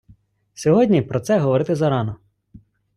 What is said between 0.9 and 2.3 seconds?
про це говорити зарано!